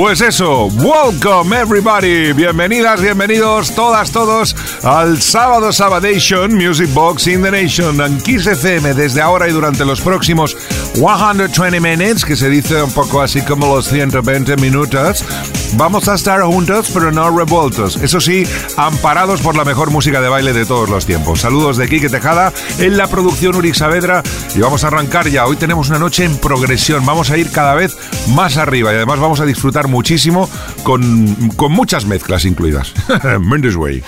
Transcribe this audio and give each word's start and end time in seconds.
Pues 0.00 0.22
eso, 0.22 0.68
welcome 0.78 1.54
everybody, 1.54 2.32
bienvenidas, 2.32 3.02
bienvenidos 3.02 3.74
todas, 3.74 4.10
todos 4.10 4.56
al 4.82 5.20
sábado 5.20 5.74
Sabadation 5.74 6.54
Music 6.54 6.90
Box 6.94 7.26
in 7.26 7.42
the 7.42 7.50
Nation 7.50 8.00
en 8.00 8.18
Kiss 8.22 8.46
FM 8.46 8.94
desde 8.94 9.20
ahora 9.20 9.46
y 9.46 9.52
durante 9.52 9.84
los 9.84 10.00
próximos 10.00 10.56
120 10.94 11.80
minutes, 11.80 12.24
que 12.24 12.34
se 12.34 12.48
dice 12.48 12.82
un 12.82 12.92
poco 12.92 13.20
así 13.20 13.42
como 13.42 13.74
los 13.74 13.88
120 13.90 14.56
minutos. 14.56 15.22
Vamos 15.74 16.08
a 16.08 16.14
estar 16.14 16.42
juntos, 16.42 16.90
pero 16.92 17.12
no 17.12 17.30
revueltos. 17.30 17.96
Eso 17.96 18.20
sí, 18.20 18.44
amparados 18.76 19.40
por 19.40 19.54
la 19.54 19.64
mejor 19.64 19.90
música 19.90 20.20
de 20.20 20.28
baile 20.28 20.52
de 20.52 20.66
todos 20.66 20.88
los 20.88 21.06
tiempos. 21.06 21.40
Saludos 21.40 21.76
de 21.76 21.88
Quique 21.88 22.08
Tejada 22.08 22.52
en 22.78 22.96
la 22.96 23.06
producción 23.06 23.54
Uri 23.54 23.72
Saavedra 23.72 24.22
y 24.54 24.58
vamos 24.60 24.82
a 24.82 24.88
arrancar 24.88 25.28
ya. 25.28 25.46
Hoy 25.46 25.56
tenemos 25.56 25.88
una 25.88 25.98
noche 25.98 26.24
en 26.24 26.36
progresión. 26.38 27.06
Vamos 27.06 27.30
a 27.30 27.38
ir 27.38 27.52
cada 27.52 27.74
vez 27.74 27.96
más 28.34 28.56
arriba 28.56 28.92
y 28.92 28.96
además 28.96 29.20
vamos 29.20 29.40
a 29.40 29.46
disfrutar 29.46 29.86
muchísimo 29.90 30.48
con, 30.82 31.50
con 31.56 31.72
muchas 31.72 32.06
mezclas 32.06 32.44
incluidas. 32.44 32.92
Mendes 33.40 33.76
Way. 33.76 34.02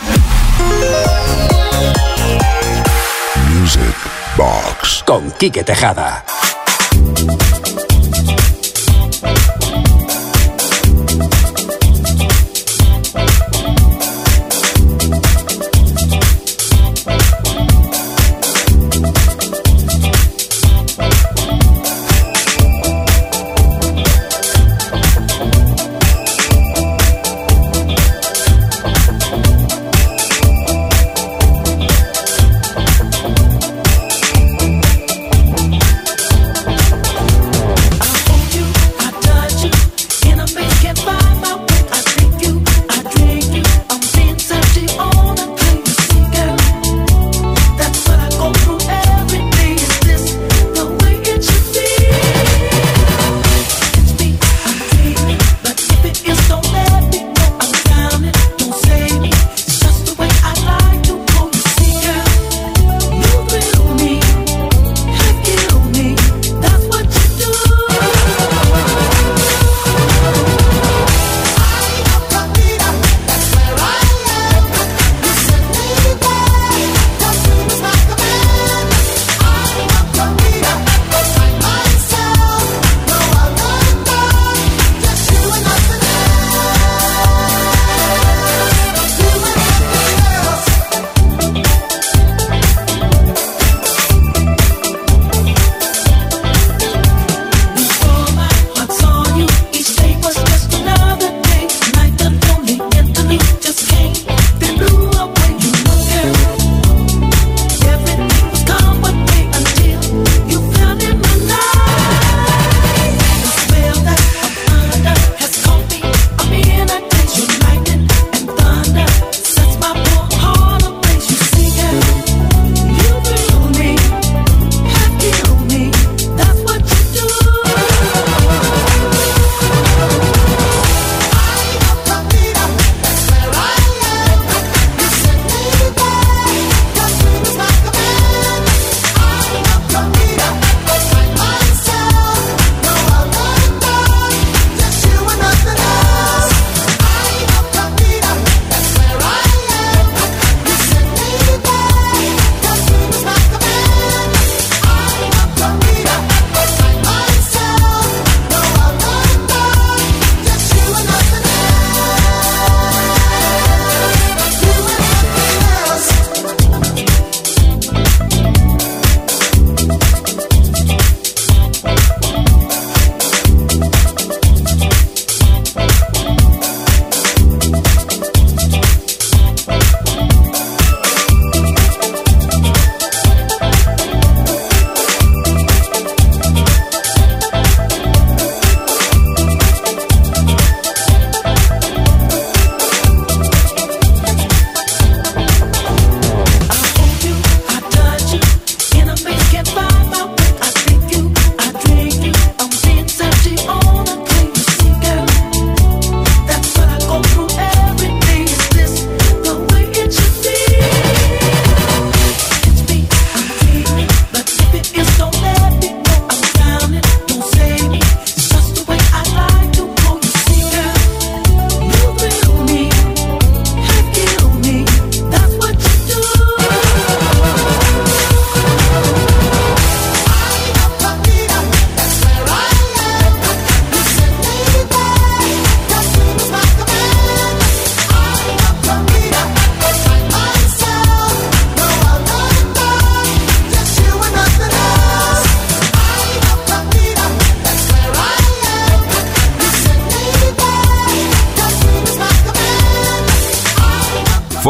Music 3.55 3.83
Box. 4.37 5.03
Con 5.07 5.31
Quique 5.33 5.63
Tejada. 5.65 6.25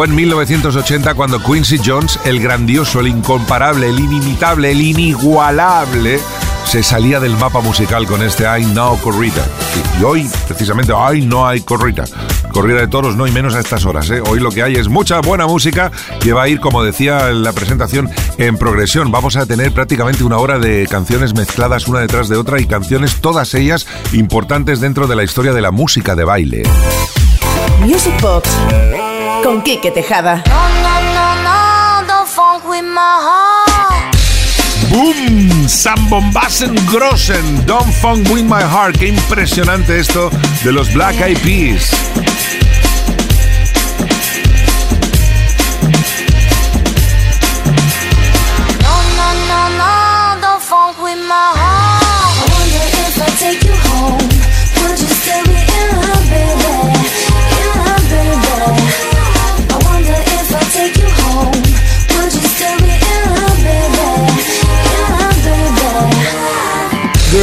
Fue 0.02 0.08
en 0.08 0.16
1980 0.16 1.14
cuando 1.14 1.40
Quincy 1.40 1.78
Jones, 1.78 2.19
el 2.25 2.40
grandioso, 2.40 2.99
el 2.99 3.06
incomparable, 3.06 3.88
el 3.88 4.00
inimitable, 4.00 4.72
el 4.72 4.81
inigualable, 4.81 6.19
se 6.64 6.82
salía 6.82 7.20
del 7.20 7.37
mapa 7.37 7.60
musical 7.60 8.04
con 8.08 8.20
este 8.20 8.43
I 8.43 8.64
Know 8.64 8.99
Corrida. 8.99 9.46
Y 10.00 10.02
hoy, 10.02 10.28
precisamente, 10.49 10.90
hoy 10.90 11.25
no 11.25 11.46
hay 11.46 11.60
corrida. 11.60 12.02
Corrida 12.52 12.81
de 12.81 12.88
toros 12.88 13.14
no 13.14 13.26
hay 13.26 13.31
menos 13.31 13.54
a 13.54 13.60
estas 13.60 13.84
horas. 13.84 14.10
¿eh? 14.10 14.20
Hoy 14.26 14.40
lo 14.40 14.50
que 14.50 14.64
hay 14.64 14.75
es 14.75 14.88
mucha 14.88 15.20
buena 15.20 15.46
música 15.46 15.93
que 16.19 16.32
va 16.32 16.43
a 16.43 16.48
ir, 16.48 16.58
como 16.58 16.82
decía 16.82 17.28
en 17.31 17.44
la 17.44 17.52
presentación, 17.52 18.10
en 18.38 18.58
progresión. 18.58 19.12
Vamos 19.12 19.37
a 19.37 19.46
tener 19.46 19.70
prácticamente 19.70 20.25
una 20.25 20.38
hora 20.38 20.58
de 20.58 20.88
canciones 20.90 21.32
mezcladas 21.32 21.87
una 21.87 22.00
detrás 22.00 22.28
de 22.28 22.34
otra 22.34 22.60
y 22.60 22.66
canciones 22.66 23.20
todas 23.20 23.55
ellas 23.55 23.87
importantes 24.12 24.81
dentro 24.81 25.06
de 25.06 25.14
la 25.14 25.22
historia 25.22 25.52
de 25.52 25.60
la 25.60 25.70
música 25.70 26.16
de 26.16 26.25
baile. 26.25 26.62
Music 27.78 28.20
Box 28.20 28.50
con 29.43 29.62
Kike 29.62 29.91
Tejada. 29.91 30.43
¡Boom! 34.91 35.69
Sambombassen 35.69 36.75
Grossen, 36.87 37.67
Don't 37.67 37.93
Funk 37.93 38.29
Win 38.31 38.47
My 38.47 38.62
Heart. 38.62 38.99
Qué 38.99 39.09
impresionante 39.09 39.99
esto 39.99 40.31
de 40.62 40.73
los 40.73 40.93
Black 40.93 41.21
Eyed 41.21 41.39
Peas. 41.39 41.91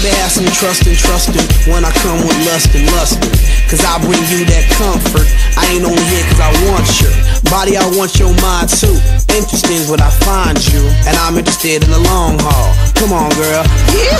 Baby, 0.00 0.16
have 0.16 0.32
some 0.32 0.46
trust 0.46 0.86
and 0.86 0.96
trust 0.96 1.28
in 1.28 1.44
when 1.70 1.84
I 1.84 1.92
come 2.00 2.24
with 2.24 2.32
lust 2.48 2.74
and 2.74 2.86
lust. 2.96 3.20
Cause 3.68 3.84
I 3.84 4.00
bring 4.00 4.24
you 4.32 4.48
that 4.48 4.64
comfort. 4.80 5.28
I 5.60 5.68
ain't 5.76 5.84
only 5.84 6.00
here 6.08 6.24
cause 6.24 6.40
I 6.40 6.48
want 6.72 6.88
your 7.04 7.12
body, 7.52 7.76
I 7.76 7.84
want 8.00 8.16
your 8.16 8.32
mind 8.40 8.72
too. 8.72 8.96
Interesting 9.28 9.76
is 9.76 9.90
what 9.90 10.00
I 10.00 10.08
find 10.24 10.56
you, 10.72 10.80
and 11.04 11.12
I'm 11.20 11.36
interested 11.36 11.84
in 11.84 11.90
the 11.90 12.00
long 12.00 12.40
haul. 12.40 12.72
Come 12.96 13.12
on, 13.12 13.28
girl. 13.36 13.60
Yeah. 13.92 14.16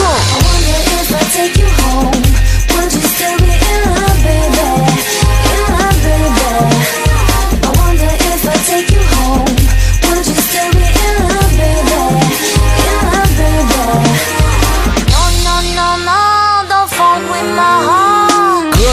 Come. 0.00 0.16
I 0.16 0.40
wonder 0.40 0.80
if 0.96 1.12
I 1.12 1.20
take 1.36 1.58
you 1.60 1.68
home. 1.84 2.29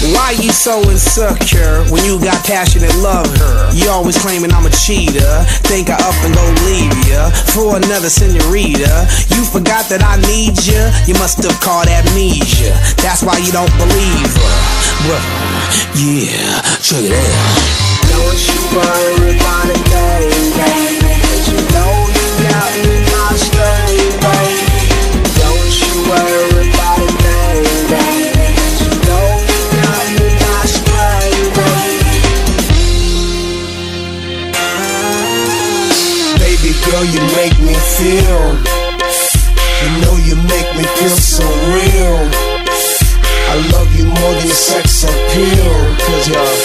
Why 0.00 0.32
you 0.40 0.48
so 0.48 0.80
insecure 0.88 1.84
when 1.92 2.04
you 2.08 2.16
got 2.18 2.40
passionate 2.48 2.94
love 3.04 3.28
her? 3.36 3.68
You 3.76 3.90
always 3.90 4.16
claiming 4.16 4.50
I'm 4.52 4.64
a 4.64 4.72
cheater. 4.72 5.44
Think 5.68 5.90
I 5.90 6.00
up 6.00 6.16
and 6.24 6.32
go 6.32 6.44
leave 6.64 6.96
ya 7.04 7.28
for 7.52 7.76
another 7.76 8.08
senorita. 8.08 9.04
You 9.28 9.44
forgot 9.44 9.92
that 9.92 10.00
I 10.00 10.16
need 10.24 10.56
ya. 10.64 10.88
You 11.04 11.12
must 11.20 11.44
have 11.44 11.52
caught 11.60 11.88
amnesia. 11.88 12.72
That's 13.04 13.22
why 13.22 13.44
you 13.44 13.52
don't 13.52 13.72
believe 13.76 14.32
her. 14.40 14.80
Yeah, 16.00 16.64
check 16.80 17.04
it 17.04 17.12
out. 17.12 17.90
Don't 18.08 18.40
you 18.40 18.60
worry 18.72 19.36
about 19.36 19.68
a 19.68 19.78
thing, 19.84 20.32
baby. 20.56 21.12
you 21.44 21.60
know 21.76 21.92
you 22.08 22.26
got 22.48 22.72
me 22.88 23.09
Girl, 37.00 37.08
you 37.08 37.24
make 37.32 37.56
me 37.64 37.72
feel. 37.96 38.44
You 39.80 39.88
know 40.04 40.20
you 40.20 40.36
make 40.36 40.68
me 40.76 40.84
feel 41.00 41.16
so 41.16 41.48
real. 41.72 42.28
I 43.48 43.56
love 43.72 43.88
you 43.96 44.04
more 44.04 44.34
than 44.36 44.52
sex 44.52 45.04
appeal. 45.08 45.72
Cause 45.96 46.28
you're 46.28 46.60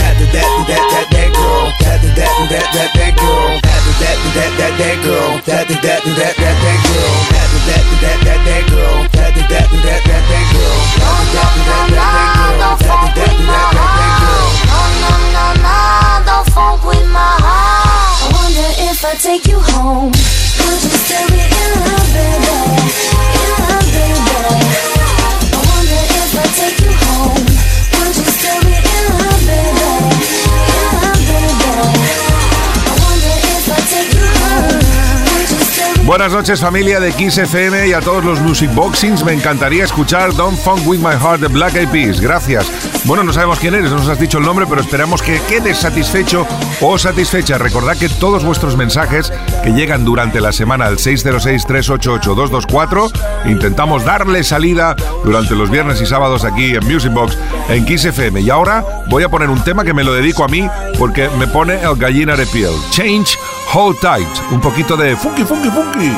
that, 0.00 0.16
that, 0.16 0.32
that, 0.32 0.48
that, 0.64 0.84
that, 0.88 1.06
that 1.12 1.28
girl. 1.36 1.68
That, 1.76 2.00
that, 2.00 2.16
that, 2.16 2.32
that, 2.48 2.72
that, 2.72 2.90
that 2.96 3.12
girl. 3.20 3.60
That, 3.60 3.84
that, 4.00 4.16
that, 4.32 4.52
that, 4.56 4.64
that, 4.64 4.78
that 4.80 4.96
girl. 5.04 5.28
That, 5.44 5.68
that, 5.68 5.82
that, 5.84 6.00
that, 6.00 6.40
that, 6.40 6.56
that 6.56 6.88
girl. 6.88 7.12
That, 7.28 7.52
that, 7.52 7.84
that, 8.00 8.16
that, 8.24 8.40
that 8.40 8.64
girl. 8.64 8.96
That, 9.12 9.36
that, 9.36 9.44
that, 9.44 9.44
that, 9.44 9.44
that, 9.44 9.44
that 9.44 9.44
girl. 9.44 9.44
That, 9.44 9.44
that, 9.44 9.68
that, 9.68 9.84
that, 9.84 10.24
that 10.24 10.44
girl. 11.76 11.89
If 19.02 19.06
I 19.06 19.14
take 19.14 19.46
you 19.46 19.58
home. 19.58 20.12
Would 20.12 20.82
you 20.84 20.90
still 20.90 21.28
be 21.28 21.40
in 21.40 21.70
love, 21.80 22.12
baby? 22.12 22.60
In 23.40 23.50
love, 23.64 23.92
baby. 23.94 24.79
Buenas 36.10 36.32
noches 36.32 36.60
familia 36.60 36.98
de 36.98 37.12
Kiss 37.12 37.38
FM 37.38 37.86
y 37.86 37.92
a 37.92 38.00
todos 38.00 38.24
los 38.24 38.40
Music 38.40 38.74
Boxings. 38.74 39.24
Me 39.24 39.32
encantaría 39.32 39.84
escuchar 39.84 40.34
Don't 40.34 40.58
Funk 40.58 40.84
With 40.84 40.98
My 40.98 41.12
Heart 41.12 41.42
de 41.42 41.46
Black 41.46 41.76
Eyed 41.76 41.88
Peas. 41.90 42.20
Gracias. 42.20 42.68
Bueno, 43.04 43.22
no 43.22 43.32
sabemos 43.32 43.60
quién 43.60 43.74
eres, 43.74 43.92
no 43.92 43.98
nos 43.98 44.08
has 44.08 44.18
dicho 44.18 44.38
el 44.38 44.44
nombre, 44.44 44.66
pero 44.68 44.80
esperamos 44.80 45.22
que 45.22 45.40
quedes 45.48 45.78
satisfecho 45.78 46.48
o 46.80 46.98
satisfecha. 46.98 47.58
Recordad 47.58 47.96
que 47.96 48.08
todos 48.08 48.44
vuestros 48.44 48.76
mensajes 48.76 49.32
que 49.62 49.70
llegan 49.70 50.04
durante 50.04 50.40
la 50.40 50.50
semana 50.50 50.86
al 50.86 50.96
606-388-224 50.96 53.48
intentamos 53.48 54.04
darle 54.04 54.42
salida 54.42 54.96
durante 55.22 55.54
los 55.54 55.70
viernes 55.70 56.00
y 56.00 56.06
sábados 56.06 56.44
aquí 56.44 56.74
en 56.74 56.84
Music 56.86 57.12
Box 57.12 57.38
en 57.68 57.84
Kiss 57.84 58.06
FM. 58.06 58.40
Y 58.40 58.50
ahora 58.50 58.84
voy 59.06 59.22
a 59.22 59.28
poner 59.28 59.48
un 59.48 59.62
tema 59.62 59.84
que 59.84 59.94
me 59.94 60.02
lo 60.02 60.12
dedico 60.12 60.42
a 60.42 60.48
mí 60.48 60.68
porque 60.98 61.28
me 61.38 61.46
pone 61.46 61.80
el 61.80 61.94
gallina 61.94 62.34
de 62.34 62.46
piel. 62.46 62.72
Change 62.90 63.38
Hold 63.72 64.00
Tight. 64.00 64.42
Un 64.50 64.58
poquito 64.58 64.96
de 64.96 65.14
funky, 65.14 65.44
funky, 65.44 65.70
funky. 65.70 66.10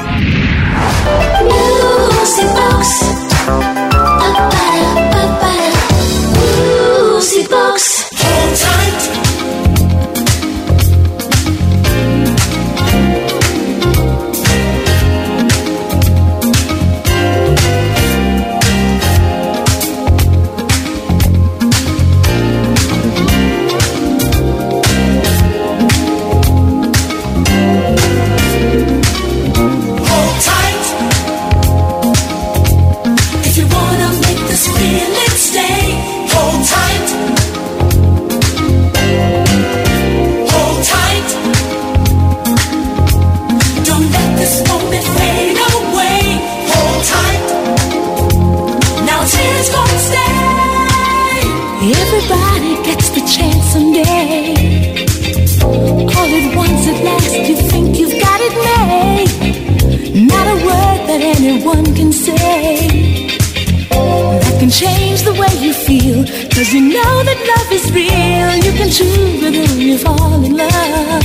You 66.73 66.81
know 66.81 67.23
that 67.29 67.37
love 67.53 67.71
is 67.71 67.93
real. 67.93 68.57
You 68.65 68.73
can 68.73 68.89
choose 68.89 69.43
whether 69.43 69.61
you 69.77 69.99
fall 69.99 70.43
in 70.43 70.57
love. 70.57 71.21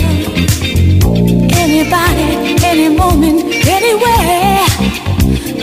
Anybody, 1.55 2.59
any 2.67 2.89
moment, 2.89 3.47
anywhere. 3.63 4.67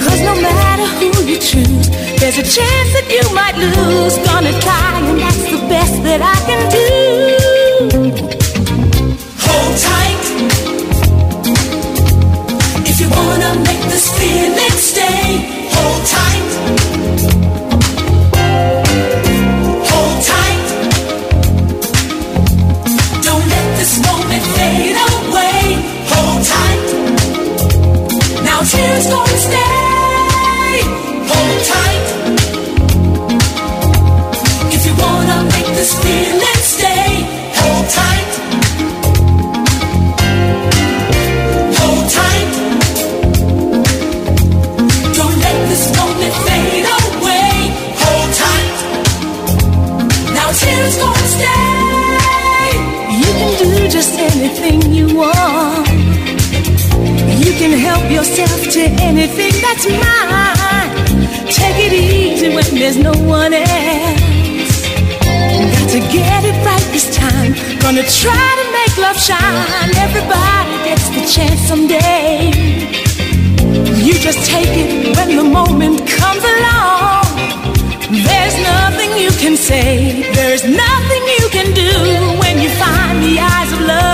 Cause 0.00 0.20
no 0.24 0.40
matter 0.40 0.88
who 0.96 1.12
you 1.28 1.36
choose, 1.36 1.90
there's 2.16 2.38
a 2.40 2.46
chance 2.56 2.90
that 2.96 3.12
you 3.12 3.28
might 3.36 3.60
lose. 3.60 4.16
Gonna 4.24 4.56
try, 4.64 5.04
and 5.04 5.33
there's 62.84 62.98
no 62.98 63.16
one 63.24 63.54
else. 63.54 64.76
Got 65.72 65.88
to 65.96 66.00
get 66.12 66.44
it 66.44 66.56
right 66.68 66.86
this 66.92 67.08
time. 67.16 67.52
Gonna 67.80 68.04
try 68.04 68.48
to 68.60 68.66
make 68.78 68.94
love 68.98 69.16
shine. 69.16 69.90
Everybody 70.06 70.74
gets 70.84 71.08
the 71.16 71.24
chance 71.34 71.60
someday. 71.60 72.52
You 74.04 74.12
just 74.20 74.44
take 74.44 74.68
it 74.68 75.16
when 75.16 75.34
the 75.34 75.44
moment 75.44 76.06
comes 76.06 76.44
along. 76.44 77.24
There's 78.28 78.56
nothing 78.60 79.16
you 79.16 79.30
can 79.42 79.56
say, 79.56 80.30
there's 80.34 80.64
nothing 80.64 81.22
you 81.38 81.48
can 81.56 81.72
do 81.72 81.90
when 82.42 82.60
you 82.60 82.68
find 82.84 83.24
the 83.24 83.40
eyes 83.40 83.72
of 83.72 83.80
love 83.80 84.13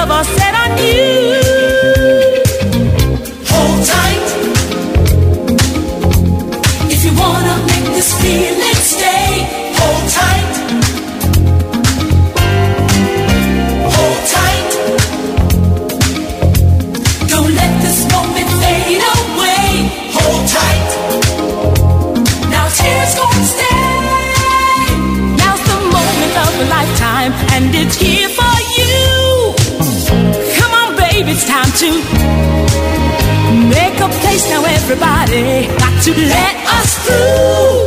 everybody. 34.90 35.68
Got 35.78 36.02
to 36.02 36.11
let 36.11 36.56
us 36.66 36.99
through. 37.06 37.87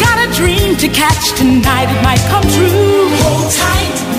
Got 0.00 0.28
a 0.28 0.32
dream 0.34 0.76
to 0.76 0.88
catch 0.88 1.32
tonight, 1.36 1.90
it 1.90 2.02
might 2.02 2.20
come 2.30 2.42
true. 2.42 3.08
Hold 3.20 3.52
tight. 3.52 4.09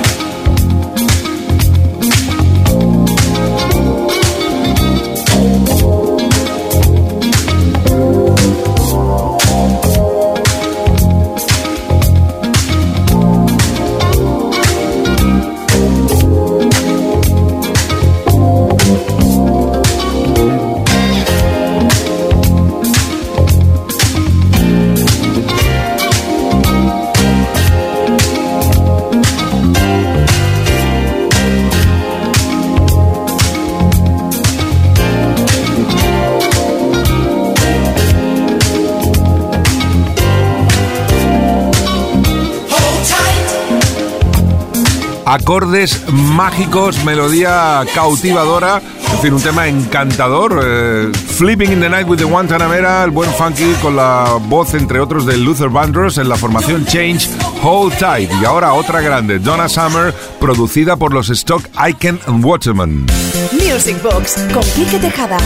Acordes 45.32 46.04
mágicos, 46.12 47.06
melodía 47.06 47.86
cautivadora, 47.96 48.82
en 49.14 49.20
fin, 49.20 49.34
un 49.34 49.42
tema 49.42 49.66
encantador. 49.66 50.60
eh, 50.62 51.10
Flipping 51.14 51.72
in 51.72 51.80
the 51.80 51.90
Night 51.90 52.06
with 52.06 52.18
the 52.18 52.26
Guantanamera, 52.26 53.06
el 53.06 53.12
buen 53.12 53.32
funky 53.36 53.74
con 53.82 53.96
la 53.96 54.38
voz, 54.50 54.74
entre 54.74 55.00
otros, 55.00 55.26
de 55.26 55.38
Luther 55.38 55.70
Vandross 55.70 56.18
en 56.18 56.28
la 56.28 56.36
formación 56.36 56.86
Change, 56.86 57.30
Hold 57.64 57.98
Tight. 57.98 58.30
Y 58.42 58.46
ahora 58.46 58.74
otra 58.74 59.00
grande, 59.00 59.40
Donna 59.40 59.70
Summer, 59.70 60.14
producida 60.38 60.98
por 60.98 61.14
los 61.14 61.30
Stock 61.30 61.64
Aiken 61.78 62.20
and 62.28 62.44
Waterman. 62.44 63.06
Music 63.54 64.04
Box 64.04 64.36
con 64.54 64.64
Quique 64.76 65.00
Tejada. 65.00 65.38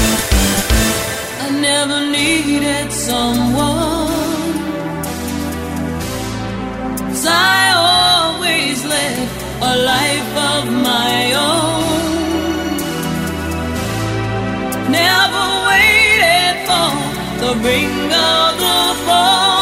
I 1.47 1.51
never 1.61 2.01
needed 2.09 2.91
someone. 2.91 4.05
I 7.27 7.94
a 9.61 9.75
life 9.77 10.37
of 10.53 10.63
my 10.71 11.33
own. 11.33 11.83
Never 14.91 15.45
waited 15.69 16.55
for 16.67 16.91
the 17.41 17.51
ring 17.63 18.11
of 18.11 18.59
the 18.59 18.79
phone. 19.05 19.54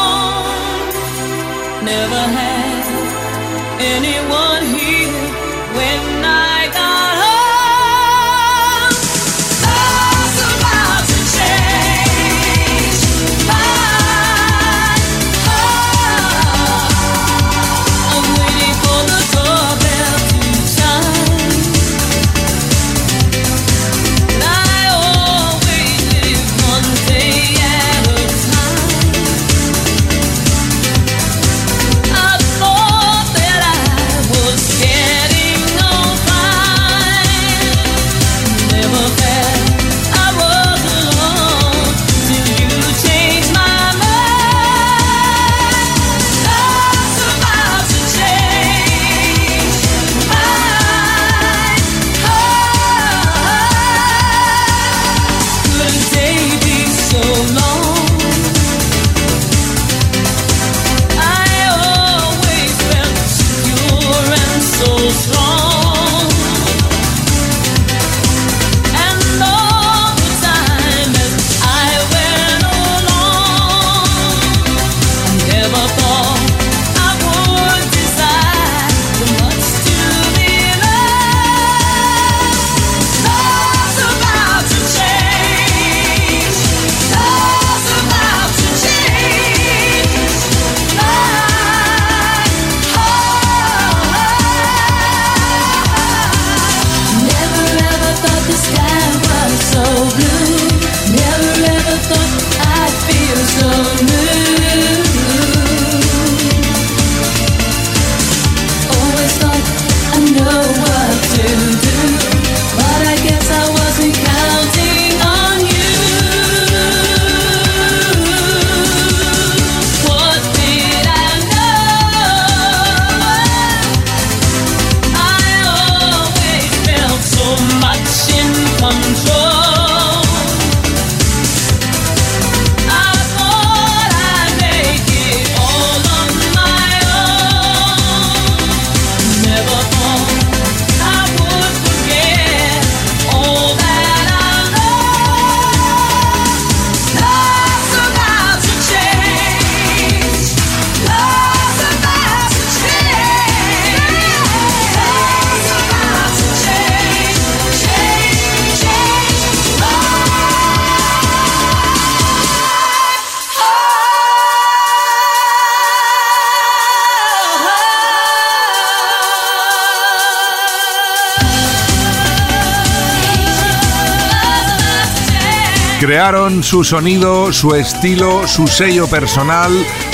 Su 176.62 176.83
sonido, 176.83 177.51
su 177.51 177.74
estilo, 177.74 178.48
su 178.48 178.67
sello 178.67 179.07
personal. 179.07 179.72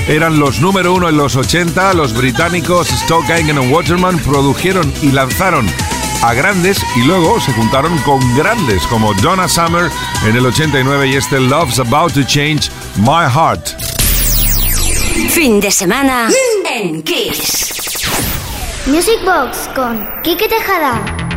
Eran 0.08 0.40
los 0.40 0.62
número 0.62 0.94
uno 0.94 1.10
en 1.10 1.18
los 1.18 1.36
80. 1.36 1.94
Los 1.96 2.14
británicos 2.14 2.90
Stock 2.92 3.28
Aitken 3.30 3.72
Waterman 3.72 4.20
produjeron 4.20 4.94
y 5.02 5.12
lanzaron 5.12 5.68
a 6.22 6.34
grandes 6.34 6.80
y 6.96 7.02
luego 7.02 7.40
se 7.42 7.52
juntaron 7.54 7.98
con 8.00 8.20
grandes 8.36 8.86
como 8.88 9.14
Donna 9.16 9.48
Summer 9.48 9.92
en 10.26 10.36
el 10.36 10.46
89 10.46 11.08
y 11.08 11.16
este 11.16 11.40
Love's 11.40 11.80
About 11.80 12.14
to 12.14 12.24
Change 12.24 12.70
My 12.98 13.30
Heart. 13.30 13.70
Fin 15.32 15.60
de 15.60 15.72
semana 15.72 16.30
en 16.70 17.02
Kiss. 17.04 17.74
Music 18.86 19.20
Box 19.26 19.70
con 19.76 20.08
Kike 20.24 20.48
Tejada. 20.48 21.29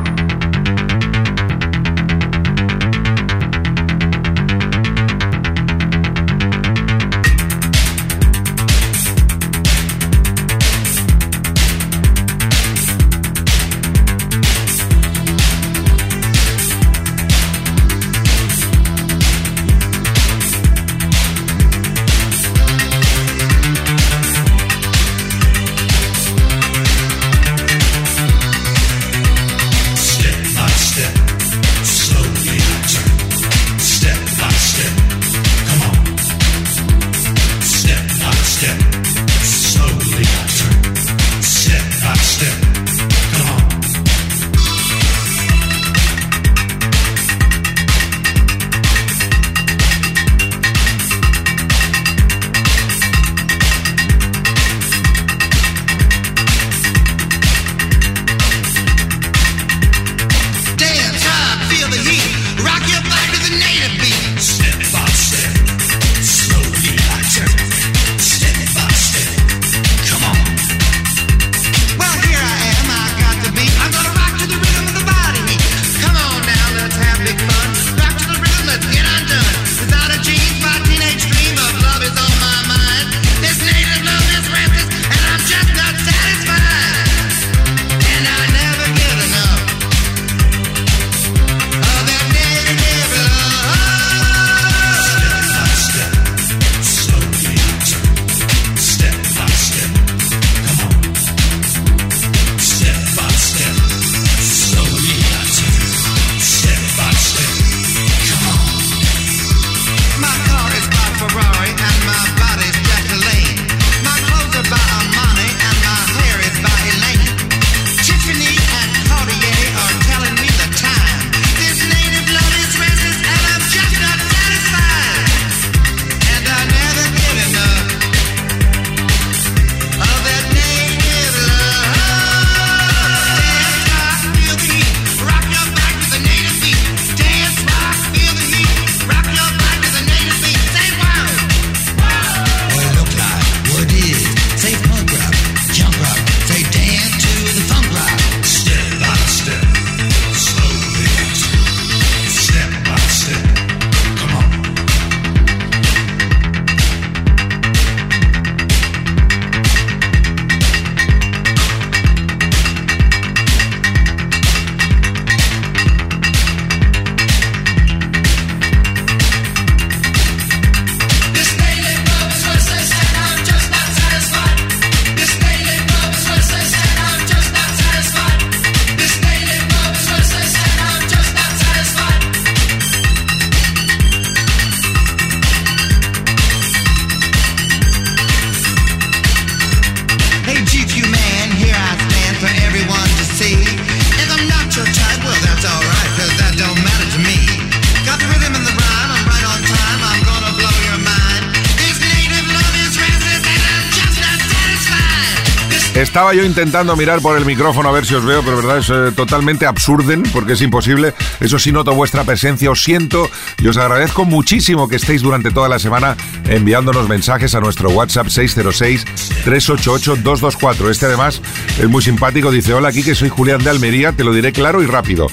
Estaba 206.32 206.44
yo 206.44 206.48
intentando 206.48 206.96
mirar 206.96 207.20
por 207.20 207.36
el 207.36 207.44
micrófono 207.44 207.90
a 207.90 207.92
ver 207.92 208.06
si 208.06 208.14
os 208.14 208.24
veo, 208.24 208.42
pero 208.42 208.56
verdad 208.56 208.78
es 208.78 208.88
eh, 208.88 209.12
totalmente 209.14 209.66
absurden 209.66 210.22
porque 210.32 210.54
es 210.54 210.62
imposible. 210.62 211.12
Eso 211.40 211.58
sí 211.58 211.72
noto 211.72 211.94
vuestra 211.94 212.24
presencia, 212.24 212.70
os 212.70 212.82
siento 212.82 213.28
y 213.58 213.68
os 213.68 213.76
agradezco 213.76 214.24
muchísimo 214.24 214.88
que 214.88 214.96
estéis 214.96 215.20
durante 215.20 215.50
toda 215.50 215.68
la 215.68 215.78
semana 215.78 216.16
enviándonos 216.48 217.06
mensajes 217.06 217.54
a 217.54 217.60
nuestro 217.60 217.90
WhatsApp 217.90 218.28
606-388-224. 218.28 220.88
Este 220.88 221.04
además 221.04 221.42
es 221.78 221.88
muy 221.90 222.00
simpático, 222.00 222.50
dice, 222.50 222.72
hola 222.72 222.88
aquí 222.88 223.02
que 223.02 223.14
soy 223.14 223.28
Julián 223.28 223.62
de 223.62 223.68
Almería, 223.68 224.12
te 224.12 224.24
lo 224.24 224.32
diré 224.32 224.52
claro 224.52 224.82
y 224.82 224.86
rápido. 224.86 225.26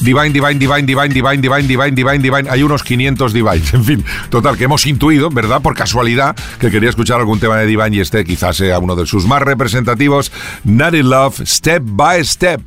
Divine, 0.00 0.30
Divine, 0.30 0.58
Divine, 0.58 0.82
Divine, 0.86 1.08
Divine, 1.08 1.40
Divine, 1.40 1.66
Divine, 1.66 1.90
Divine, 1.92 2.18
Divine. 2.18 2.50
Hay 2.50 2.62
unos 2.62 2.82
500 2.82 3.32
Divines. 3.32 3.74
En 3.80 3.84
fin, 3.84 4.04
total, 4.28 4.56
que 4.56 4.64
hemos 4.64 4.84
intuido, 4.86 5.30
¿verdad? 5.30 5.62
Por 5.62 5.74
casualidad, 5.74 6.36
que 6.58 6.70
quería 6.70 6.90
escuchar 6.90 7.20
algún 7.20 7.40
tema 7.40 7.56
de 7.56 7.66
Divine 7.66 7.96
y 7.96 8.00
este 8.00 8.24
quizás 8.24 8.56
sea 8.56 8.78
uno 8.78 8.94
de 8.94 9.06
sus 9.06 9.26
más 9.26 9.42
representativos. 9.42 10.32
Nutty 10.64 11.02
Love, 11.02 11.40
Step 11.46 11.82
by 11.84 12.24
Step. 12.24 12.60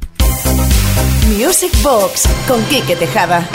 Music 1.37 1.71
Box 1.81 2.23
con 2.47 2.63
Quique 2.65 2.95
Tejada. 2.95 3.47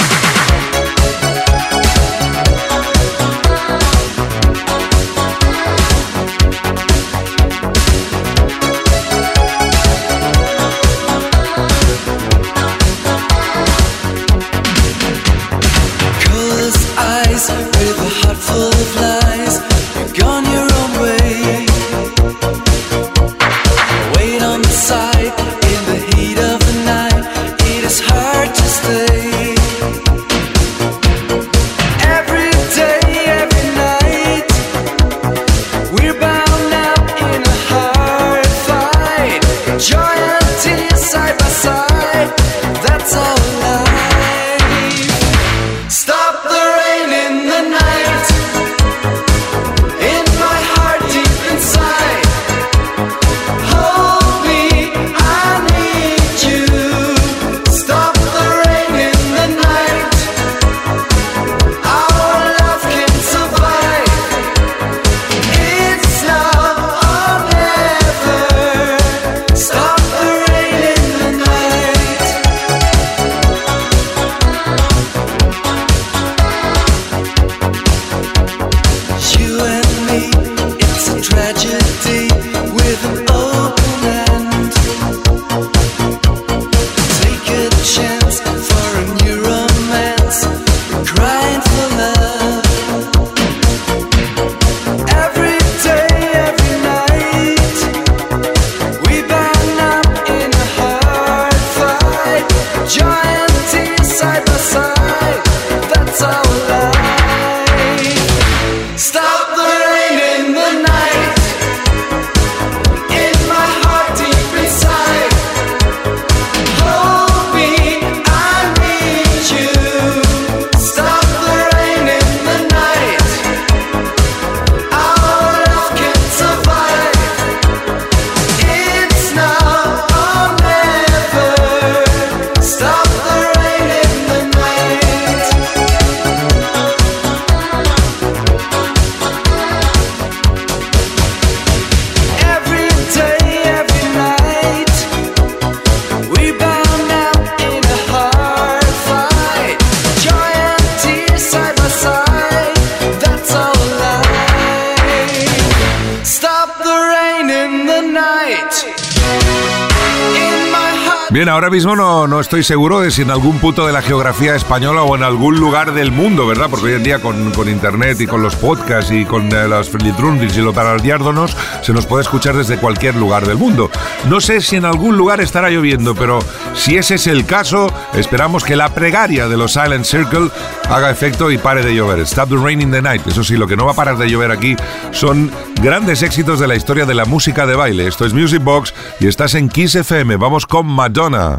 No, 162.38 162.42
estoy 162.42 162.62
seguro 162.62 163.00
de 163.00 163.10
si 163.10 163.22
en 163.22 163.30
algún 163.30 163.58
punto 163.58 163.86
de 163.86 163.92
la 163.92 164.02
geografía 164.02 164.54
española 164.54 165.02
o 165.02 165.16
en 165.16 165.22
algún 165.22 165.58
lugar 165.58 165.92
del 165.92 166.12
mundo, 166.12 166.46
¿verdad? 166.46 166.68
Porque 166.70 166.86
hoy 166.86 166.92
en 166.92 167.02
día 167.02 167.20
con, 167.20 167.50
con 167.50 167.68
internet 167.68 168.20
y 168.20 168.26
con 168.26 168.42
los 168.42 168.54
podcasts 168.54 169.10
y 169.10 169.24
con 169.24 169.50
eh, 169.50 169.66
los 169.66 169.88
Frilitrundis 169.88 170.56
y 170.56 170.60
los 170.60 170.74
Paraldiárdonos 170.74 171.56
se 171.82 171.92
nos 171.92 172.06
puede 172.06 172.22
escuchar 172.22 172.56
desde 172.56 172.76
cualquier 172.76 173.16
lugar 173.16 173.46
del 173.46 173.56
mundo. 173.56 173.90
No 174.28 174.40
sé 174.40 174.60
si 174.60 174.76
en 174.76 174.84
algún 174.84 175.16
lugar 175.16 175.40
estará 175.40 175.70
lloviendo, 175.70 176.14
pero 176.14 176.38
si 176.74 176.96
ese 176.96 177.16
es 177.16 177.26
el 177.26 177.44
caso, 177.44 177.92
esperamos 178.14 178.62
que 178.62 178.76
la 178.76 178.94
pregaria 178.94 179.48
de 179.48 179.56
los 179.56 179.72
Silent 179.72 180.04
Circle 180.04 180.50
haga 180.88 181.10
efecto 181.10 181.50
y 181.50 181.58
pare 181.58 181.82
de 181.82 181.94
llover. 181.94 182.20
Stop 182.20 182.50
the 182.50 182.56
rain 182.56 182.80
in 182.80 182.92
the 182.92 183.02
night. 183.02 183.26
Eso 183.26 183.42
sí, 183.42 183.56
lo 183.56 183.66
que 183.66 183.76
no 183.76 183.84
va 183.84 183.92
a 183.92 183.96
parar 183.96 184.16
de 184.16 184.28
llover 184.28 184.52
aquí 184.52 184.76
son 185.10 185.50
grandes 185.82 186.22
éxitos 186.22 186.60
de 186.60 186.68
la 186.68 186.76
historia 186.76 187.04
de 187.04 187.14
la 187.14 187.24
música 187.24 187.66
de 187.66 187.74
baile. 187.74 188.06
Esto 188.06 188.24
es 188.26 188.32
Music 188.32 188.62
Box 188.62 188.94
y 189.18 189.26
estás 189.26 189.54
en 189.54 189.68
Kiss 189.68 189.96
FM. 189.96 190.36
Vamos 190.36 190.66
con 190.66 190.86
Madonna. 190.86 191.58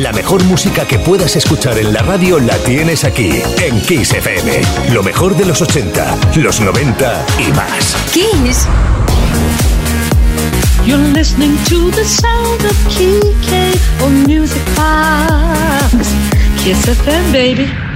La 0.00 0.12
mejor 0.14 0.42
música 0.44 0.86
que 0.86 0.98
puedas 0.98 1.36
escuchar 1.36 1.76
en 1.76 1.92
la 1.92 2.00
radio 2.00 2.38
la 2.40 2.56
tienes 2.56 3.04
aquí, 3.04 3.42
en 3.62 3.82
Kiss 3.82 4.14
FM. 4.14 4.62
Lo 4.94 5.02
mejor 5.02 5.36
de 5.36 5.44
los 5.44 5.60
80, 5.60 6.16
los 6.36 6.58
90 6.58 7.26
y 7.38 7.52
más. 7.52 7.94
Kiss. 8.10 8.66
You're 10.86 11.12
listening 11.12 11.54
to 11.68 11.90
the 11.90 12.04
sound 12.06 12.64
of 12.64 12.74
FM, 16.88 17.32
baby. 17.32 17.89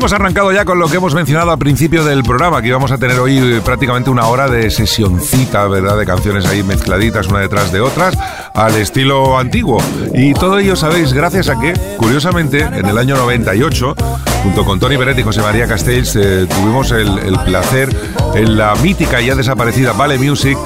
Hemos 0.00 0.12
arrancado 0.14 0.50
ya 0.50 0.64
con 0.64 0.78
lo 0.78 0.88
que 0.88 0.96
hemos 0.96 1.14
mencionado 1.14 1.50
al 1.50 1.58
principio 1.58 2.02
del 2.02 2.22
programa, 2.22 2.62
que 2.62 2.68
íbamos 2.68 2.90
a 2.90 2.96
tener 2.96 3.18
hoy 3.18 3.36
eh, 3.36 3.60
prácticamente 3.62 4.08
una 4.08 4.28
hora 4.28 4.48
de 4.48 4.70
sesioncita, 4.70 5.68
¿verdad? 5.68 5.98
De 5.98 6.06
canciones 6.06 6.46
ahí 6.46 6.62
mezcladitas 6.62 7.26
una 7.26 7.40
detrás 7.40 7.70
de 7.70 7.82
otras, 7.82 8.16
al 8.54 8.76
estilo 8.76 9.38
antiguo. 9.38 9.76
Y 10.14 10.32
todo 10.32 10.58
ello, 10.58 10.74
sabéis, 10.74 11.12
gracias 11.12 11.50
a 11.50 11.60
que, 11.60 11.74
curiosamente, 11.98 12.60
en 12.60 12.86
el 12.86 12.96
año 12.96 13.14
98, 13.14 13.94
junto 14.42 14.64
con 14.64 14.80
Tony 14.80 14.96
Beret 14.96 15.18
y 15.18 15.22
José 15.22 15.42
María 15.42 15.66
Castells, 15.66 16.16
eh, 16.16 16.46
tuvimos 16.48 16.92
el, 16.92 17.18
el 17.18 17.38
placer 17.40 17.94
en 18.34 18.56
la 18.56 18.74
mítica 18.76 19.20
y 19.20 19.26
ya 19.26 19.34
desaparecida 19.34 19.92
Vale 19.92 20.16
Music 20.16 20.56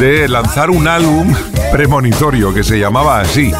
de 0.00 0.26
lanzar 0.26 0.68
un 0.68 0.88
álbum 0.88 1.32
premonitorio 1.70 2.52
que 2.52 2.64
se 2.64 2.80
llamaba 2.80 3.20
así. 3.20 3.52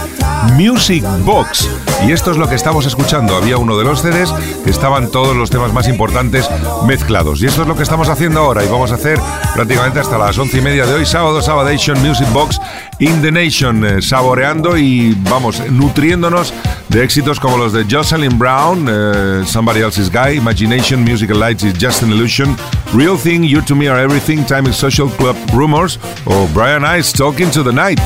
Music 0.57 1.05
Box. 1.25 1.69
Y 2.07 2.13
esto 2.13 2.31
es 2.31 2.37
lo 2.37 2.49
que 2.49 2.55
estamos 2.55 2.87
escuchando. 2.87 3.37
Había 3.37 3.57
uno 3.59 3.77
de 3.77 3.85
los 3.85 4.01
CDs 4.01 4.33
que 4.65 4.71
estaban 4.71 5.11
todos 5.11 5.37
los 5.37 5.51
temas 5.51 5.73
más 5.73 5.87
importantes 5.89 6.49
mezclados. 6.87 7.43
Y 7.43 7.47
esto 7.47 7.63
es 7.63 7.69
lo 7.69 7.77
que 7.77 7.83
estamos 7.83 8.09
haciendo 8.09 8.41
ahora. 8.41 8.65
Y 8.65 8.69
vamos 8.69 8.91
a 8.91 8.95
hacer 8.95 9.21
prácticamente 9.55 10.01
hasta 10.01 10.19
las 10.19 10.37
once 10.39 10.59
y 10.59 10.61
media 10.61 10.87
de 10.87 10.95
hoy, 10.95 11.07
sábado, 11.07 11.41
Sabadation 11.43 12.01
Music 12.03 12.27
Box 12.33 12.61
in 12.99 13.21
the 13.23 13.31
Nation. 13.31 13.85
eh, 13.85 14.03
saboreando 14.03 14.77
y 14.77 15.15
vamos, 15.31 15.63
nutriéndonos 15.71 16.53
de 16.89 17.05
éxitos 17.05 17.39
como 17.39 17.57
los 17.57 17.73
de 17.73 17.85
Jocelyn 17.89 18.39
Brown, 18.39 18.87
eh, 18.89 19.43
Somebody 19.47 19.81
Else's 19.81 20.11
Guy, 20.11 20.37
Imagination, 20.37 21.03
Musical 21.03 21.39
Lights 21.39 21.63
is 21.63 21.75
Just 21.79 22.03
an 22.03 22.11
Illusion, 22.11 22.57
Real 22.95 23.17
Thing, 23.19 23.43
You 23.43 23.63
to 23.63 23.75
Me 23.75 23.89
Are 23.89 24.03
Everything, 24.03 24.45
Time 24.45 24.69
is 24.69 24.77
Social 24.77 25.09
Club 25.11 25.37
Rumors 25.53 25.99
o 26.25 26.49
Brian 26.55 26.85
Ice 26.99 27.13
Talking 27.13 27.51
to 27.51 27.63
the 27.63 27.73
Night. 27.73 28.01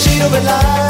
Shade 0.00 0.22
of 0.22 0.32
a 0.32 0.40
lie, 0.40 0.89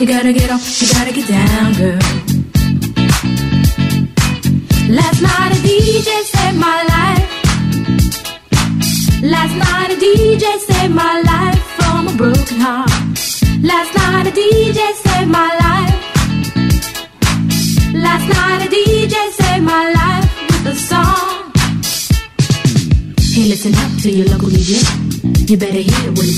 You 0.00 0.06
gotta 0.06 0.32
get 0.32 0.50
up, 0.50 0.60
you 0.80 0.88
gotta 0.94 1.12
get 1.12 1.28
down, 1.28 1.74
girl. 1.74 1.98
Last 4.88 5.20
night 5.20 5.52
a 5.52 5.60
DJ 5.60 6.08
saved 6.32 6.56
my 6.58 6.82
life. 6.94 7.28
Last 9.22 9.54
night 9.56 9.90
a 9.90 9.96
DJ 10.00 10.58
saved 10.68 10.94
my 10.94 11.20
life 11.20 11.62
from 11.76 12.08
a 12.08 12.14
broken 12.16 12.60
heart. 12.60 12.90
Last 13.62 13.94
night 13.94 14.26
a 14.26 14.30
DJ 14.30 14.80
saved 15.04 15.30
my 15.30 15.50
life. 15.64 15.96
Last 17.92 18.26
night 18.34 18.66
a 18.66 18.68
DJ 18.70 19.16
saved 19.32 19.64
my 19.64 19.92
life 19.92 20.28
with 20.48 20.66
a 20.66 20.76
song. 20.76 21.52
can't 23.34 23.48
listen 23.48 23.74
up 23.74 24.00
to 24.00 24.10
your 24.10 24.26
local 24.28 24.48
DJ. 24.48 24.80
You 25.50 25.58
better 25.58 25.82
hear 25.90 26.12
what 26.12 26.29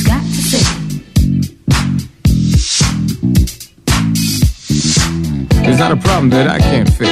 Problem 6.23 6.39
that 6.39 6.55
I 6.55 6.61
can't 6.61 6.89
fix. 6.89 7.11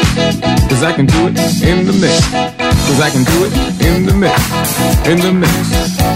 Cause 0.68 0.84
I 0.84 0.92
can 0.92 1.06
do 1.06 1.26
it 1.26 1.36
in 1.66 1.84
the 1.84 1.92
mix. 1.92 2.30
Cause 2.30 3.00
I 3.00 3.10
can 3.10 3.24
do 3.24 3.44
it 3.44 3.52
in 3.84 4.06
the 4.06 4.14
mix. 4.14 4.38
In 5.04 5.18
the 5.18 5.32
mix. 5.32 5.52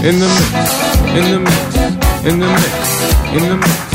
In 0.05 0.19
the 0.19 0.29
mix. 0.31 0.55
In 1.11 1.29
the 1.29 1.39
mix. 1.39 1.75
In 2.25 2.39
the 2.39 2.47
mix. 2.47 3.33
In 3.33 3.49
the 3.49 3.57
mix. 3.57 3.94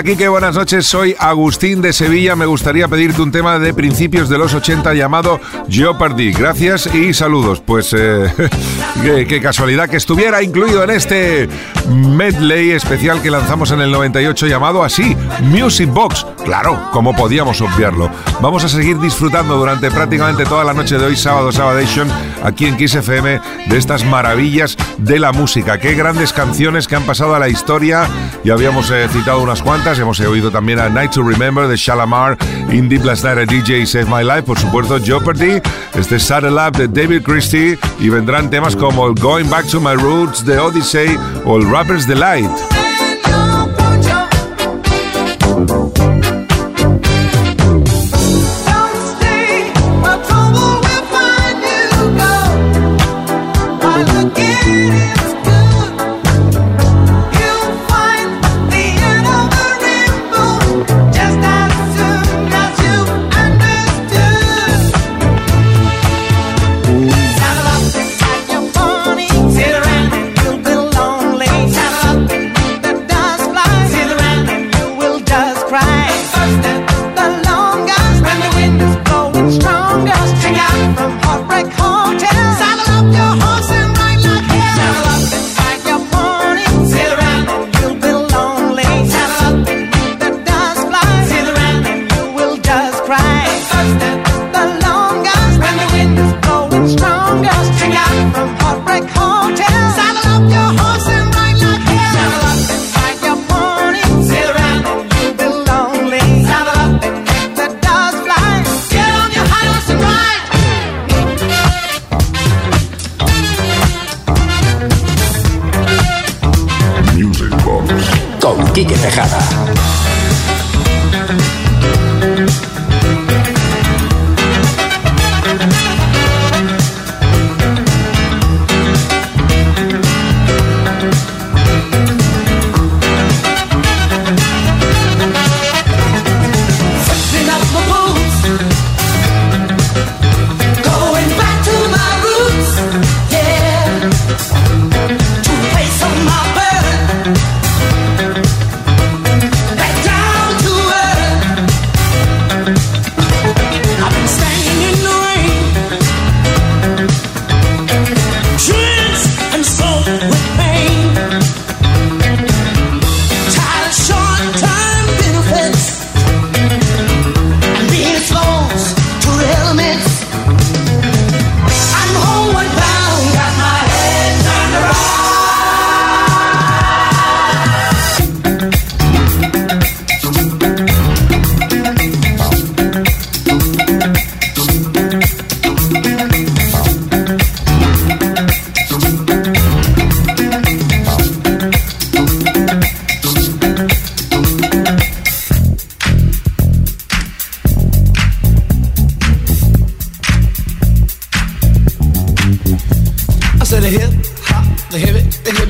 Hola 0.00 0.12
Kike, 0.12 0.28
buenas 0.28 0.54
noches. 0.54 0.86
Soy 0.86 1.14
Agustín 1.18 1.82
de 1.82 1.92
Sevilla. 1.92 2.34
Me 2.34 2.46
gustaría 2.46 2.88
pedirte 2.88 3.20
un 3.20 3.30
tema 3.30 3.58
de 3.58 3.74
principios 3.74 4.30
de 4.30 4.38
los 4.38 4.54
80 4.54 4.94
llamado 4.94 5.38
Jeopardy. 5.68 6.32
Gracias 6.32 6.88
y 6.94 7.12
saludos. 7.12 7.60
Pues 7.60 7.92
eh, 7.92 8.32
qué, 9.02 9.26
qué 9.26 9.42
casualidad 9.42 9.90
que 9.90 9.98
estuviera 9.98 10.42
incluido 10.42 10.82
en 10.84 10.88
este 10.88 11.50
medley 11.90 12.70
especial 12.70 13.20
que 13.20 13.30
lanzamos 13.30 13.72
en 13.72 13.82
el 13.82 13.90
98 13.90 14.46
llamado 14.46 14.82
así, 14.82 15.14
Music 15.42 15.90
Box. 15.92 16.24
Claro, 16.44 16.90
como 16.92 17.14
podíamos 17.14 17.60
obviarlo. 17.60 18.10
Vamos 18.40 18.64
a 18.64 18.68
seguir 18.68 18.98
disfrutando 18.98 19.56
durante 19.56 19.90
prácticamente 19.90 20.44
toda 20.44 20.64
la 20.64 20.72
noche 20.72 20.98
de 20.98 21.04
hoy, 21.04 21.16
sábado, 21.16 21.52
Sabadation, 21.52 22.08
aquí 22.42 22.66
en 22.66 22.76
Kiss 22.76 22.94
FM, 22.94 23.40
de 23.68 23.76
estas 23.76 24.04
maravillas 24.04 24.76
de 24.98 25.18
la 25.18 25.32
música. 25.32 25.78
Qué 25.78 25.94
grandes 25.94 26.32
canciones 26.32 26.88
que 26.88 26.96
han 26.96 27.04
pasado 27.04 27.34
a 27.34 27.38
la 27.38 27.48
historia. 27.48 28.08
Ya 28.44 28.54
habíamos 28.54 28.90
eh, 28.90 29.06
citado 29.10 29.40
unas 29.40 29.62
cuantas. 29.62 29.98
Hemos 29.98 30.18
oído 30.20 30.50
también 30.50 30.78
a 30.78 30.88
Night 30.88 31.12
to 31.12 31.22
Remember 31.22 31.68
de 31.68 31.76
Shalamar, 31.76 32.36
In 32.70 32.88
Deep 32.88 33.04
Last 33.04 33.24
Night 33.24 33.38
a 33.38 33.44
DJ 33.44 33.86
Save 33.86 34.06
My 34.06 34.24
Life, 34.24 34.42
por 34.42 34.58
supuesto 34.58 34.98
Jeopardy, 34.98 35.60
este 35.94 36.18
Saddle 36.18 36.52
Up 36.52 36.76
de 36.76 36.88
David 36.88 37.22
Christie 37.22 37.78
y 37.98 38.08
vendrán 38.08 38.50
temas 38.50 38.74
como 38.74 39.06
el 39.06 39.14
Going 39.14 39.48
Back 39.48 39.66
to 39.66 39.80
My 39.80 39.94
Roots 39.94 40.44
de 40.44 40.58
Odyssey 40.58 41.16
o 41.44 41.56
el 41.58 41.70
Rapper's 41.70 42.06
Delight. 42.06 42.79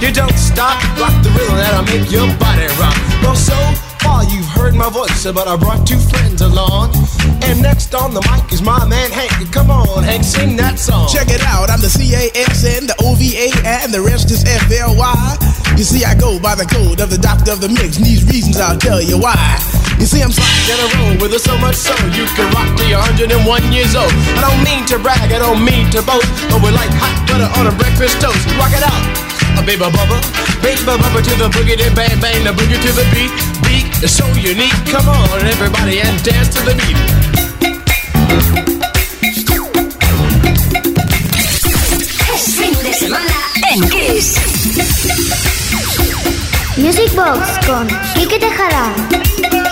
You 0.00 0.12
don't 0.12 0.36
stop, 0.36 0.76
rock 1.00 1.14
the 1.24 1.32
rhythm 1.32 1.56
that'll 1.56 1.88
make 1.88 2.10
your 2.12 2.28
body 2.36 2.68
rock. 2.76 2.96
Well, 3.24 3.34
so 3.34 3.56
far 4.04 4.24
you've 4.28 4.44
heard 4.52 4.74
my 4.74 4.90
voice, 4.90 5.24
but 5.24 5.48
I 5.48 5.56
brought 5.56 5.86
two 5.86 5.98
friends 5.98 6.42
along. 6.42 6.92
And 7.42 7.62
next 7.62 7.94
on 7.94 8.12
the 8.12 8.20
mic 8.28 8.52
is 8.52 8.60
my 8.60 8.84
man 8.84 9.10
Hank. 9.10 9.32
Come 9.52 9.70
on, 9.70 10.04
Hank, 10.04 10.22
sing 10.22 10.56
that 10.56 10.78
song. 10.78 11.08
Check 11.08 11.28
it 11.32 11.40
out, 11.40 11.70
I'm 11.70 11.80
the 11.80 11.88
CASN, 11.88 12.92
the 12.92 12.96
OVA, 13.00 13.56
and 13.64 13.88
the 13.88 14.02
rest 14.02 14.30
is 14.30 14.44
FLY. 14.44 15.16
You 15.80 15.84
see, 15.84 16.04
I 16.04 16.14
go 16.14 16.38
by 16.40 16.54
the 16.54 16.68
code 16.68 17.00
of 17.00 17.08
the 17.08 17.18
doctor 17.18 17.52
of 17.52 17.60
the 17.60 17.68
mix, 17.68 17.96
and 17.96 18.04
these 18.04 18.24
reasons 18.28 18.60
I'll 18.60 18.76
tell 18.76 19.00
you 19.00 19.16
why. 19.16 19.36
You 19.96 20.04
see, 20.04 20.20
I'm 20.20 20.28
in 20.28 20.76
a 20.76 20.88
row 20.92 21.24
with 21.24 21.32
so 21.40 21.56
much 21.56 21.76
so 21.76 21.96
you 22.12 22.28
can 22.36 22.52
rock 22.52 22.68
till 22.76 22.88
you're 22.88 23.00
101 23.00 23.72
years 23.72 23.96
old. 23.96 24.12
I 24.36 24.44
don't 24.44 24.60
mean 24.60 24.84
to 24.92 25.00
brag, 25.00 25.32
I 25.32 25.40
don't 25.40 25.64
mean 25.64 25.88
to 25.96 26.04
boast, 26.04 26.28
but 26.52 26.60
we're 26.60 26.76
like 26.76 26.92
hot 27.00 27.16
butter 27.24 27.48
on 27.56 27.64
a 27.64 27.74
breakfast 27.80 28.20
toast. 28.20 28.44
Rock 28.60 28.76
it 28.76 28.84
out, 28.84 29.02
baby 29.62 29.84
bubba, 29.84 30.18
baby 30.62 30.82
bubba 30.82 31.22
to 31.22 31.34
the 31.36 31.48
boogie, 31.48 31.76
then 31.76 31.94
bang 31.94 32.20
bang 32.20 32.44
the 32.44 32.52
boogie 32.52 32.80
to 32.80 32.90
the 32.92 33.04
beat. 33.14 33.30
Beat 33.64 33.86
is 34.02 34.16
so 34.16 34.26
unique. 34.34 34.76
Come 34.90 35.08
on, 35.08 35.46
everybody, 35.46 36.00
and 36.00 36.22
dance 36.22 36.48
to 36.54 36.60
the 36.64 36.74
beat. 36.74 36.96
En 43.70 43.88
Kiss. 43.88 44.34
Music 46.76 47.14
Box 47.14 47.66
con 47.66 47.86
Quique 48.14 48.38
Tejada. 48.38 49.65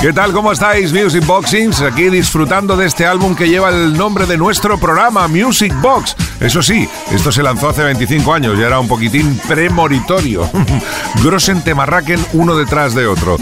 ¿Qué 0.00 0.12
tal? 0.12 0.32
¿Cómo 0.32 0.52
estáis, 0.52 0.92
Music 0.92 1.26
Boxings? 1.26 1.80
Aquí 1.82 2.08
disfrutando 2.08 2.76
de 2.76 2.86
este 2.86 3.04
álbum 3.04 3.34
que 3.34 3.48
lleva 3.48 3.70
el 3.70 3.94
nombre 3.94 4.26
de 4.26 4.36
nuestro 4.36 4.78
programa, 4.78 5.26
Music 5.26 5.74
Box. 5.80 6.14
Eso 6.38 6.62
sí, 6.62 6.88
esto 7.10 7.32
se 7.32 7.42
lanzó 7.42 7.70
hace 7.70 7.82
25 7.82 8.32
años 8.32 8.56
y 8.56 8.62
era 8.62 8.78
un 8.78 8.86
poquitín 8.86 9.36
premonitorio. 9.48 10.48
Grossen 11.24 11.62
Temarraken 11.62 12.24
uno 12.34 12.54
detrás 12.54 12.94
de 12.94 13.08
otro. 13.08 13.38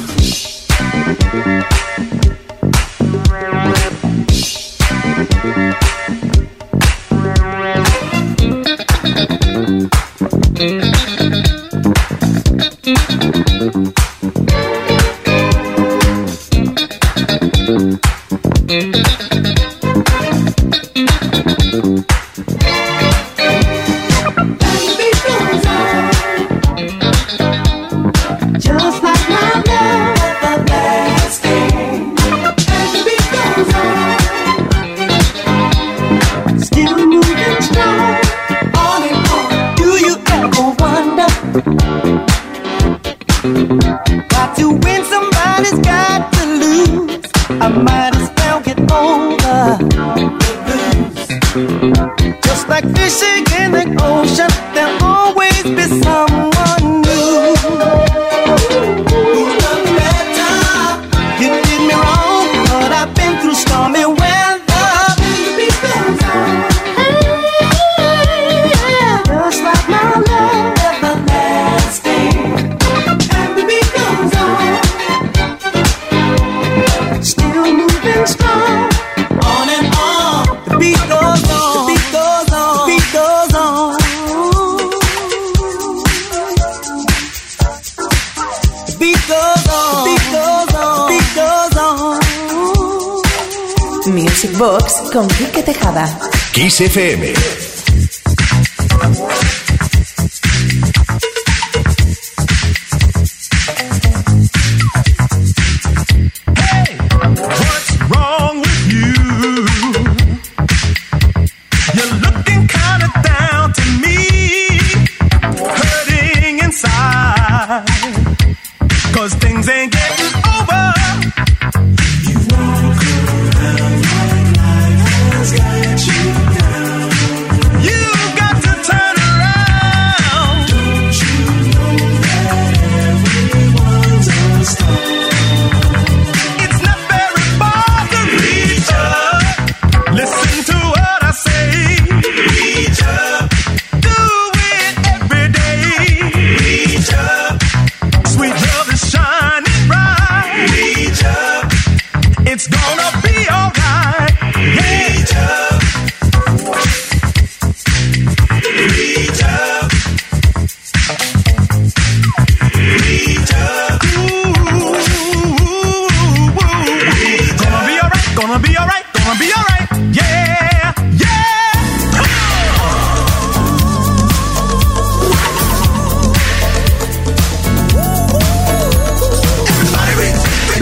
Music 94.07 94.57
Box 94.57 95.11
con 95.13 95.27
Quique 95.29 95.63
Tejada. 95.63 96.19
Kiss 96.53 96.81
FM. 96.81 97.66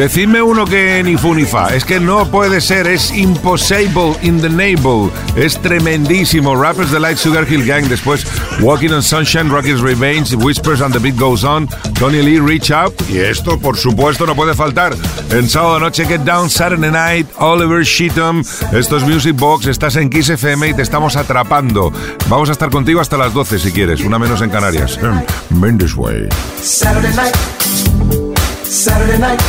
Decidme 0.04 0.42
uno 0.42 0.66
que 0.66 1.02
ni 1.02 1.16
fu 1.16 1.34
ni 1.34 1.46
fa. 1.46 1.74
Es 1.74 1.82
que 1.82 1.98
no 1.98 2.30
puede 2.30 2.60
ser, 2.60 2.86
es 2.86 3.10
impossible 3.10 4.14
in 4.20 4.38
the 4.38 4.50
navel. 4.50 5.10
Es 5.34 5.58
tremendísimo. 5.62 6.54
Rappers 6.54 6.90
Delight 6.90 7.16
Sugar 7.16 7.50
Hill 7.50 7.64
Gang. 7.64 7.86
Después 7.86 8.26
Walking 8.60 8.90
on 8.90 9.02
Sunshine, 9.02 9.48
Rocky's 9.48 9.80
Revenge, 9.80 10.34
Whispers 10.34 10.82
and 10.82 10.92
the 10.92 11.00
Beat 11.00 11.16
Goes 11.16 11.42
On, 11.42 11.66
Tony 11.94 12.20
Lee, 12.20 12.38
Reach 12.38 12.70
Out. 12.70 12.92
Y 13.08 13.16
esto, 13.16 13.58
por 13.58 13.78
supuesto, 13.78 14.26
no 14.26 14.36
puede 14.36 14.52
faltar. 14.52 14.94
En 15.30 15.48
sábado 15.48 15.80
noche, 15.80 16.04
Get 16.04 16.20
Down, 16.20 16.50
Saturday 16.50 16.90
Night, 16.90 17.26
Oliver 17.38 17.82
Sheatham. 17.82 18.44
Esto 18.74 18.98
es 18.98 19.04
Music 19.04 19.34
Box. 19.34 19.68
Estás 19.68 19.96
en 19.96 20.10
Kiss 20.10 20.28
FM 20.28 20.68
y 20.68 20.74
te 20.74 20.82
estamos 20.82 21.16
atrapando. 21.16 21.90
Vamos 22.28 22.50
a 22.50 22.52
estar 22.52 22.68
contigo 22.68 23.00
hasta 23.00 23.16
las 23.16 23.32
12 23.32 23.58
si 23.58 23.72
quieres. 23.72 24.02
Una 24.02 24.18
menos 24.18 24.42
en 24.42 24.50
Canarias. 24.50 24.98
Mendes 25.48 25.96
Way. 25.96 26.28
Saturday 26.60 27.14
night, 27.14 27.34
Saturday 28.64 29.18
night. 29.18 29.40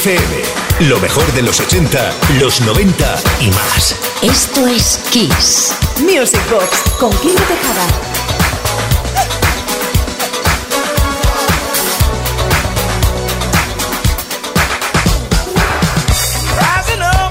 FM. 0.00 0.88
Lo 0.88 0.98
mejor 0.98 1.30
de 1.34 1.42
los 1.42 1.60
80, 1.60 2.14
los 2.38 2.62
90 2.62 3.16
y 3.40 3.50
más. 3.50 3.94
Esto 4.22 4.66
es 4.66 4.98
Kiss. 5.10 5.74
Music 5.98 6.40
Box 6.50 6.90
con 6.98 7.10
Kike 7.18 7.38
Tejada. 7.42 7.86
Rising 16.56 17.30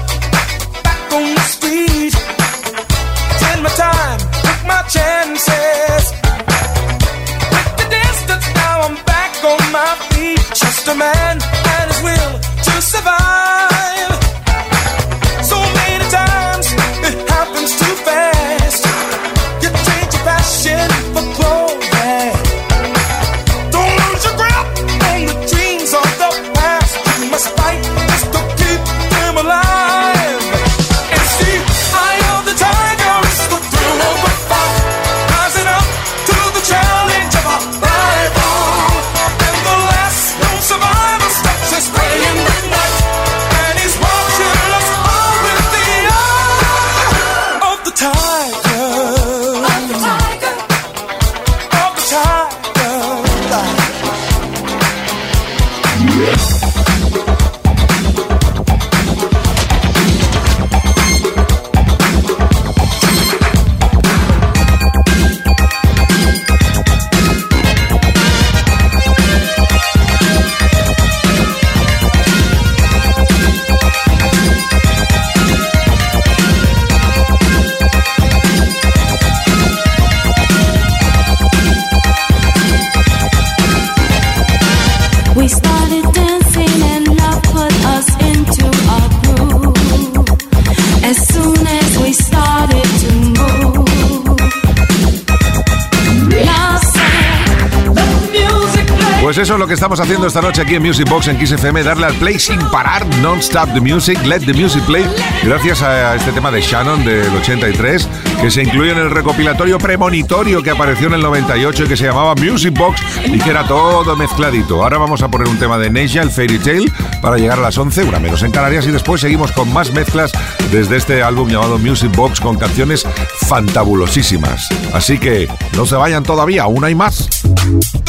que 99.70 99.74
estamos 99.74 100.00
haciendo 100.00 100.26
esta 100.26 100.42
noche 100.42 100.62
aquí 100.62 100.74
en 100.74 100.82
Music 100.82 101.08
Box 101.08 101.28
en 101.28 101.38
Kiss 101.38 101.52
FM, 101.52 101.84
darle 101.84 102.06
al 102.06 102.14
play 102.14 102.40
sin 102.40 102.58
parar, 102.70 103.06
non-stop 103.18 103.72
the 103.72 103.80
music, 103.80 104.18
let 104.26 104.40
the 104.40 104.52
music 104.52 104.82
play, 104.84 105.06
gracias 105.44 105.80
a 105.82 106.16
este 106.16 106.32
tema 106.32 106.50
de 106.50 106.60
Shannon 106.60 107.04
del 107.04 107.32
83, 107.36 108.08
que 108.40 108.50
se 108.50 108.64
incluye 108.64 108.90
en 108.90 108.98
el 108.98 109.12
recopilatorio 109.12 109.78
premonitorio 109.78 110.60
que 110.60 110.70
apareció 110.70 111.06
en 111.06 111.14
el 111.14 111.22
98 111.22 111.84
y 111.84 111.86
que 111.86 111.96
se 111.96 112.06
llamaba 112.06 112.34
Music 112.34 112.76
Box 112.76 113.00
y 113.26 113.38
que 113.38 113.50
era 113.50 113.64
todo 113.64 114.16
mezcladito. 114.16 114.82
Ahora 114.82 114.98
vamos 114.98 115.22
a 115.22 115.28
poner 115.28 115.46
un 115.46 115.56
tema 115.56 115.78
de 115.78 115.88
Neja, 115.88 116.22
el 116.22 116.32
Fairy 116.32 116.58
Tale, 116.58 116.92
para 117.22 117.36
llegar 117.36 117.60
a 117.60 117.62
las 117.62 117.78
11, 117.78 118.02
una 118.02 118.18
menos 118.18 118.42
en 118.42 118.50
Canarias, 118.50 118.88
y 118.88 118.90
después 118.90 119.20
seguimos 119.20 119.52
con 119.52 119.72
más 119.72 119.92
mezclas 119.92 120.32
desde 120.72 120.96
este 120.96 121.22
álbum 121.22 121.48
llamado 121.48 121.78
Music 121.78 122.10
Box 122.16 122.40
con 122.40 122.56
canciones 122.56 123.06
fantabulosísimas. 123.46 124.68
Así 124.92 125.18
que 125.18 125.48
no 125.76 125.86
se 125.86 125.94
vayan 125.94 126.24
todavía, 126.24 126.64
aún 126.64 126.82
hay 126.82 126.96
más. 126.96 127.28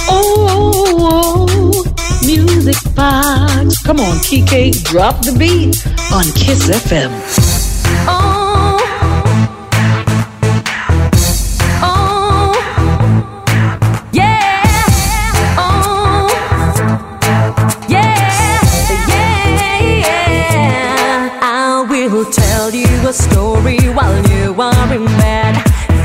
Oh, 0.08 0.22
oh, 0.48 1.46
oh, 1.46 1.51
music 2.26 2.78
box. 2.96 3.82
Come 3.84 4.00
on, 4.00 4.18
Kike, 4.18 4.84
drop 4.84 5.22
the 5.26 5.34
beat 5.38 5.86
on 6.12 6.24
Kiss 6.34 6.70
FM. 6.70 7.12
Oh, 8.08 8.80
oh, 11.84 12.54
yeah, 14.12 14.64
oh, 15.58 16.28
yeah, 17.90 18.62
yeah, 19.08 19.80
yeah. 20.00 21.40
I 21.42 21.86
will 21.90 22.26
tell 22.32 22.72
you 22.72 22.88
a 23.08 23.14
story 23.14 23.78
while 23.98 24.22
you 24.32 24.54
are 24.62 24.94
in 24.94 25.06
bed. 25.06 25.56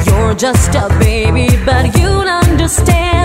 You're 0.06 0.34
just 0.34 0.74
a 0.74 0.88
baby, 0.98 1.48
but 1.64 1.96
you'll 1.98 2.28
understand. 2.28 3.15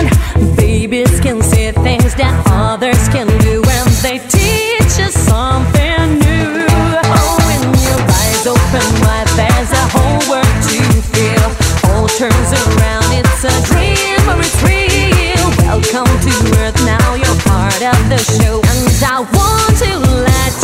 Turns 12.22 12.52
around, 12.52 13.02
it's 13.10 13.42
a 13.42 13.50
dream 13.66 14.22
or 14.30 14.38
it's 14.38 14.62
real. 14.62 15.42
Welcome 15.66 16.06
to 16.06 16.34
Earth, 16.60 16.78
now 16.86 17.14
you're 17.14 17.40
part 17.42 17.82
of 17.82 17.98
the 18.08 18.18
show, 18.38 18.62
and 18.62 19.02
I 19.02 19.26
want 19.26 19.76
to 19.82 19.98
let 20.22 20.61